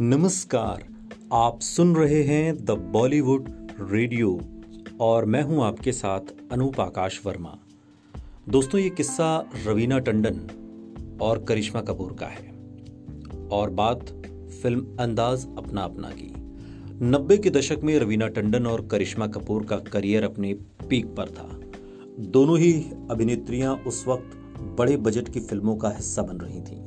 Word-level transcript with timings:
नमस्कार, 0.00 0.82
आप 1.32 1.60
सुन 1.60 1.94
रहे 1.96 2.22
हैं 2.22 2.56
द 2.56 2.70
बॉलीवुड 2.70 3.46
रेडियो 3.80 4.40
और 5.00 5.24
मैं 5.24 5.42
हूँ 5.42 5.62
आपके 5.64 5.92
साथ 5.92 6.20
अनूप 6.52 6.80
आकाश 6.80 7.20
वर्मा। 7.26 7.56
दोस्तों, 8.48 8.80
ये 8.80 8.90
किस्सा 8.90 9.28
रवीना 9.66 9.98
टंडन 9.98 11.18
और 11.22 11.44
करिश्मा 11.44 11.80
कपूर 11.80 12.12
का 12.12 12.26
है 12.26 13.48
और 13.48 13.70
बात 13.70 14.04
फ़िल्म 14.62 14.96
अंदाज 15.00 15.46
अपना 15.58 15.84
अपना 15.84 16.10
की। 16.10 16.32
नब्बे 17.06 17.38
के 17.38 17.50
दशक 17.50 17.80
में 17.82 17.98
रवीना 17.98 18.28
टंडन 18.28 18.66
और 18.66 18.86
करिश्मा 18.86 19.26
कपूर 19.26 19.64
का 19.64 19.76
करियर 19.76 20.24
अपने 20.24 20.54
पीक 20.90 21.06
पर 21.06 21.30
था। 21.30 21.48
दोनों 22.18 22.58
ही 22.58 22.72
अभिनेत्रियाँ 23.10 23.74
उस 23.76 24.04
वक्त 24.08 24.36
बड़े 24.78 24.96
बजट 24.96 25.28
की 25.28 25.40
फ़िल्मों 25.40 25.76
का 25.76 25.88
हिस्सा 25.88 26.22
बन 26.22 26.36
रही 26.36 26.60
थीं 26.60 26.84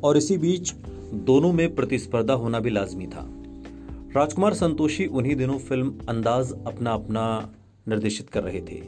और 0.00 0.16
इसी 0.16 0.38
बीच 0.38 0.74
दोनों 1.12 1.52
में 1.52 1.74
प्रतिस्पर्धा 1.74 2.34
होना 2.34 2.58
भी 2.60 2.70
लाजमी 2.70 3.06
था। 3.06 3.26
राजकुमार 4.16 4.54
संतोषी 4.54 5.06
उन्हीं 5.06 5.34
दिनों 5.36 5.58
फ़िल्म 5.58 5.94
अंदाज 6.08 6.52
अपना 6.66 6.92
अपना 6.92 7.52
निर्देशित 7.88 8.28
कर 8.28 8.42
रहे 8.42 8.60
थे 8.60 8.80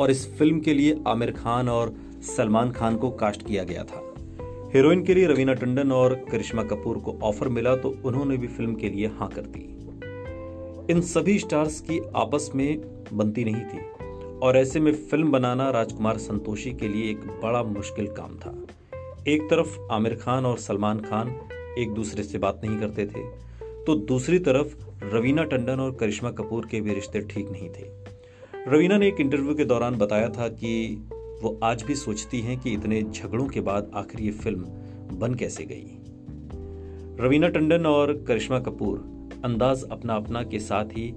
और 0.00 0.10
इस 0.10 0.26
फ़िल्म 0.38 0.60
के 0.60 0.74
लिए 0.74 0.96
आमिर 1.06 1.30
खान 1.30 1.68
और 1.68 1.94
सलमान 2.36 2.70
खान 2.70 2.96
को 2.96 3.10
कास्ट 3.10 3.46
किया 3.46 3.64
गया 3.64 3.84
था। 3.84 4.02
हीरोइन 4.74 5.02
के 5.04 5.14
लिए 5.14 5.26
रवीना 5.26 5.54
टंडन 5.54 5.92
और 5.92 6.14
करिश्मा 6.30 6.62
कपूर 6.62 6.98
को 6.98 7.18
ऑफ़र 7.22 7.48
मिला 7.48 7.74
तो 7.76 7.94
उन्होंने 8.04 8.36
भी 8.36 8.46
फ़िल्म 8.46 8.74
के 8.74 8.88
लिए 8.88 9.06
हाँ 9.06 9.28
कर 9.28 9.46
दी। 9.46 10.92
इन 10.92 11.00
सभी 11.00 11.38
स्टार्स 11.38 11.80
की 11.80 11.98
आपस 12.16 12.50
में 12.54 12.80
बनती 13.12 13.44
नहीं 13.44 13.64
थी 13.64 14.38
और 14.38 14.56
ऐसे 14.56 14.80
में 14.80 14.92
फ़िल्म 14.92 15.32
बनाना 15.32 15.70
राजकुमार 15.70 16.18
संतोषी 16.18 16.72
के 16.72 16.88
लिए 16.88 17.10
एक 17.10 17.26
बड़ा 17.42 17.62
मुश्किल 17.62 18.06
काम 18.06 18.36
था। 18.36 18.54
एक 19.28 19.42
तरफ़ 19.42 19.78
आमिर 19.92 20.14
खान 20.14 20.46
और 20.46 20.58
सलमान 20.58 21.00
खान 21.00 21.38
एक 21.78 21.90
दूसरे 21.90 22.22
से 22.22 22.38
बात 22.38 22.60
नहीं 22.64 22.78
करते 22.78 23.06
थे। 23.06 23.22
तो 23.84 23.94
दूसरी 23.94 24.38
तरफ़ 24.38 24.76
रवीना 25.04 25.44
टंडन 25.44 25.80
और 25.80 25.94
करिश्मा 25.94 26.30
कपूर 26.30 26.66
के 26.66 26.80
भी 26.80 26.94
रिश्ते 26.94 27.20
ठीक 27.20 27.50
नहीं 27.50 27.68
थे। 27.68 27.84
रवीना 28.68 28.98
ने 28.98 29.08
एक 29.08 29.20
इंटरव्यू 29.20 29.54
के 29.54 29.64
दौरान 29.64 29.94
बताया 29.94 30.28
था 30.28 30.48
कि 30.48 31.02
वो 31.42 31.60
आज 31.62 31.82
भी 31.82 31.94
सोचती 31.94 32.40
हैं 32.40 32.58
कि 32.60 32.72
इतने 32.72 33.02
झगड़ों 33.02 33.46
के 33.46 33.60
बाद 33.60 33.90
आखिर 33.94 34.20
ये 34.20 34.30
फ़िल्म 34.30 34.64
बन 35.18 35.34
कैसे 35.34 35.64
गई। 35.64 35.86
रवीना 37.20 37.48
टंडन 37.48 37.86
और 37.86 38.24
करिश्मा 38.28 38.60
कपूर 38.60 38.98
अंदाज 39.44 39.84
अपना 39.84 40.14
अपना 40.14 40.42
के 40.42 40.58
साथ 40.58 40.84
ही 40.84 41.14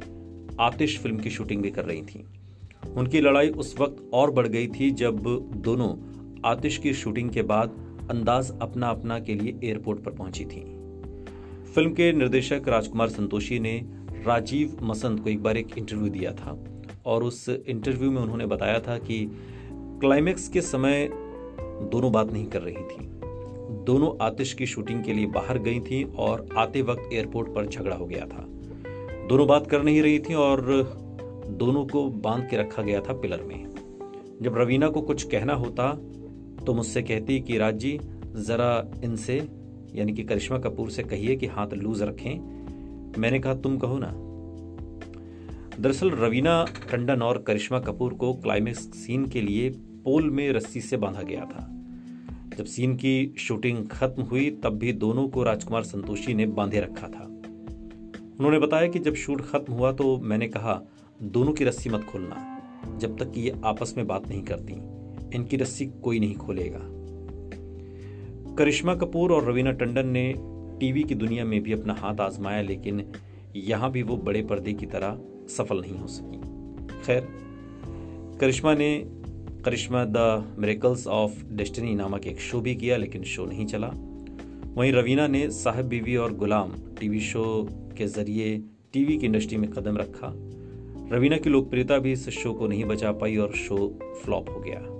आतिश 0.60 1.00
फ़िल्म 1.00 1.18
की 1.18 1.30
शूटिंग 1.30 1.62
भी 1.62 1.72
कर 1.72 1.86
रही 1.86 2.02
थी। 2.02 2.26
उनकी 2.98 3.22
लड़ाई 3.22 3.50
उस 3.50 3.76
वक्त 3.80 4.10
और 4.14 4.32
बढ़ 4.32 4.48
गई 4.48 4.68
थी 4.68 4.92
जब 4.92 5.20
दोनों 5.56 5.96
आतिश 6.46 6.78
की 6.78 6.94
शूटिंग 6.94 7.30
के 7.30 7.42
बाद 7.42 7.89
अंदाज 8.10 8.52
अपना 8.62 8.90
अपना 8.90 9.20
के 9.20 9.36
लिए 9.36 9.60
एयरपोर्ट 9.64 10.00
पर 10.00 10.12
पहुँची 10.12 10.46
थी। 10.46 10.62
फ़िल्म 11.76 11.94
के 11.94 12.12
निर्देशक 12.14 12.62
राजकुमार 12.68 13.10
संतोषी 13.10 13.60
ने 13.60 13.86
राजीव 14.28 14.78
मसंत 14.82 15.24
को 15.24 15.30
एक 15.30 15.44
बार 15.44 15.58
एक 15.58 15.78
इंटरव्यू 15.78 16.10
दिया 16.10 16.32
था 16.32 16.58
और 17.06 17.24
उस 17.24 17.50
इंटरव्यू 17.50 18.12
में 18.12 18.22
उन्होंने 18.22 18.46
बताया 18.46 18.80
था 18.80 18.98
कि 18.98 19.32
क्लाइमेक्स 19.74 20.48
के 20.48 20.62
समय 20.62 21.10
दोनों 21.92 22.12
बात 22.12 22.34
नहीं 22.34 22.46
कर 22.46 22.62
रही 22.62 22.76
थी। 22.76 23.08
दोनों 23.86 24.26
आतिश 24.26 24.54
की 24.54 24.66
शूटिंग 24.66 25.04
के 25.04 25.14
लिए 25.14 25.26
बाहर 25.26 25.58
गई 25.58 25.80
थी 25.80 26.04
और 26.18 26.50
आते 26.58 26.82
वक्त 26.82 27.10
एयरपोर्ट 27.14 27.50
पर 27.50 27.66
झगड़ा 27.66 27.96
हो 27.96 28.06
गया 28.06 28.26
था। 28.26 28.46
दोनों 29.28 29.48
बात 29.48 29.68
कर 29.68 29.84
नहीं 29.84 30.02
रही 30.02 30.20
थी 30.20 30.34
और 30.34 30.62
दोनों 31.50 31.86
को 31.86 32.10
बाँध 32.10 32.48
के 32.50 32.58
रखा 32.58 32.82
गया 32.82 33.02
था 33.02 33.14
पिलर 33.14 33.44
में। 33.44 33.70
जब 34.42 34.58
रवीना 34.58 34.90
को 34.90 35.02
कुछ 35.02 35.24
कहना 35.24 35.54
होता 35.54 35.98
तो 36.66 36.74
मुझसे 36.74 37.02
कहती 37.02 37.40
कि, 37.40 37.58
राज 37.58 37.76
जी, 37.76 38.00
ज़रा 38.36 38.92
इनसे, 39.04 39.48
यानी 39.96 40.14
कि 40.14 40.24
करिश्मा 40.24 40.58
कपूर 40.58 40.90
से 40.90 41.04
कहिए 41.04 41.36
कि 41.36 41.46
हाथ 41.46 41.68
लूज 41.74 42.02
रखें। 42.02 42.60
मैंने 43.18 43.40
कहा, 43.40 43.54
तुम 43.54 43.78
कहो 43.78 44.00
ना। 44.02 44.30
दरअसल 45.80 46.12
रवीना 46.12 46.66
टंडन 46.92 47.22
और 47.22 47.38
करिश्मा 47.38 47.80
कपूर 47.80 48.14
को 48.14 48.34
क्लाइमेक्स 48.34 48.80
सीन 48.80 49.26
के 49.26 49.42
लिए 49.42 49.70
पोल 49.78 50.30
में 50.30 50.52
रस्सी 50.52 50.82
से 50.82 50.98
बांधा 50.98 51.22
गया 51.22 51.46
था। 51.46 51.76
जब 52.58 52.66
सीन 52.66 52.96
की 52.96 53.36
शूटिंग 53.38 53.88
खत्म 53.88 54.24
हुई, 54.24 54.50
तब 54.50 54.70
भी 54.70 54.94
दोनों 54.94 55.28
को 55.28 55.44
राजकुमार 55.44 55.84
संतोषी 55.84 56.34
ने 56.34 56.46
बांधे 56.46 56.80
रखा 56.80 57.08
था। 57.08 57.24
उन्होंने 58.40 58.60
बताया 58.60 58.88
कि 58.88 59.00
जब 59.00 59.14
शूट 59.14 59.42
खत्म 59.42 59.74
हुआ 59.74 59.92
तो 59.92 60.18
मैंने 60.18 60.48
कहा, 60.48 60.82
दोनों 61.22 61.54
की 61.54 61.64
रस्सी 61.64 61.90
मत 61.90 62.04
खोलना, 62.04 62.62
जब 62.98 63.18
तक 63.18 63.32
कि 63.32 63.42
ये 63.42 63.54
आपस 63.66 63.94
में 63.98 64.08
बात 64.08 64.28
नहीं 64.28 64.42
करती। 64.42 64.99
इनकी 65.36 65.58
रस्सी 65.58 65.86
कोई 65.86 66.20
नहीं 66.20 66.36
खोलेगा। 66.36 66.80
करिश्मा 68.56 68.96
कपूर 68.96 69.32
और 69.32 69.50
रवीना 69.50 69.72
टंडन 69.72 70.08
ने 70.08 70.34
टीवी 70.80 71.04
की 71.04 71.16
दुनिया 71.16 71.46
में 71.46 71.64
भी 71.64 71.74
अपना 71.74 71.94
हाथ 71.94 72.16
आजमाया, 72.16 72.62
लेकिन 72.62 73.06
यहाँ 73.56 73.92
भी 73.92 74.04
वो 74.04 74.18
बड़े 74.18 74.42
पर्दे 74.42 74.74
की 74.74 74.86
तरह 74.86 75.20
सफल 75.50 75.82
नहीं 75.82 75.98
हो 75.98 76.08
सकी। 76.08 76.38
खैर, 77.06 77.28
करिश्मा 78.40 78.74
ने 78.74 79.06
Karishma 79.66 80.06
the 80.06 80.56
miracles 80.60 81.08
of 81.08 81.46
destiny 81.46 81.96
नामक 81.96 82.28
एक 82.28 82.40
शो 82.40 82.62
भी 82.62 82.76
किया, 82.76 82.98
लेकिन 82.98 83.24
शो 83.24 83.46
नहीं 83.46 83.66
चला। 83.66 83.88
वहीं 84.76 84.92
रवीना 84.92 85.28
ने 85.28 85.50
साहब 85.50 85.86
बीवी 85.86 86.16
और 86.16 86.34
गुलाम 86.34 86.72
टीवी 87.00 87.20
शो 87.20 87.68
के 87.98 88.08
ज़रिए 88.08 88.64
टीवी 88.94 89.18
की 89.18 89.26
इंडस्ट्री 89.26 89.58
में 89.58 89.70
कदम 89.70 89.98
रखा। 89.98 90.34
रवीना 91.16 91.38
की 91.38 91.50
लोकप्रियता 91.50 91.98
भी 91.98 92.12
इस 92.12 92.30
शो 92.30 92.54
को 92.54 92.68
नहीं 92.68 92.86
बचा 92.86 93.12
पाई 93.12 93.38
और 93.38 93.52
शो 93.52 94.00
फ्लॉप 94.26 94.50
हो 94.50 94.60
गया। 94.60 94.99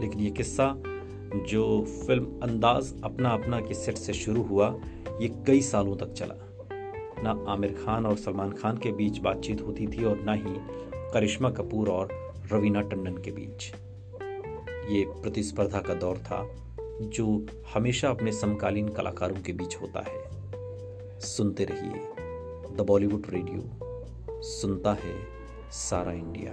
लेकिन 0.00 0.20
ये 0.20 0.30
किस्सा 0.30 0.74
जो 1.48 1.84
फ़िल्म 2.06 2.40
अंदाज 2.42 2.94
अपना 3.04 3.30
अपना 3.30 3.60
के 3.60 3.74
सेट 3.74 3.96
से 3.96 4.12
शुरू 4.12 4.42
हुआ, 4.42 4.80
ये 5.20 5.28
कई 5.28 5.60
सालों 5.60 5.96
तक 5.96 6.12
चला। 6.12 6.34
ना 7.22 7.44
आमिर 7.52 7.72
खान 7.84 8.06
और 8.06 8.16
सलमान 8.16 8.52
खान 8.52 8.76
के 8.76 8.92
बीच 8.92 9.18
बातचीत 9.18 9.62
होती 9.62 9.86
थी 9.86 10.04
और 10.04 10.20
ना 10.20 10.32
ही 10.32 10.54
करिश्मा 11.12 11.50
कपूर 11.50 11.88
और 11.88 12.32
रवीना 12.52 12.80
टंडन 12.80 13.16
के 13.16 13.30
बीच। 13.30 13.72
ये 14.90 15.04
प्रतिस्पर्धा 15.22 15.80
का 15.80 15.94
दौर 15.94 16.18
था, 16.18 16.48
जो 17.02 17.46
हमेशा 17.74 18.08
अपने 18.08 18.32
समकालीन 18.32 18.88
कलाकारों 18.88 19.42
के 19.42 19.52
बीच 19.52 19.76
होता 19.76 20.00
है। 20.00 21.20
सुनते 21.20 21.64
रहिए 21.64 22.00
द 22.76 22.84
बॉलीवुड 22.86 23.26
रेडियो, 23.28 23.70
सुनता 24.42 24.92
है 24.92 25.14
सारा 25.70 26.12
इंडिया। 26.12 26.52